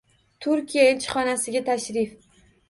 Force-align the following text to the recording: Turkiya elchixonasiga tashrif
Turkiya 0.45 0.85
elchixonasiga 0.93 1.63
tashrif 1.69 2.17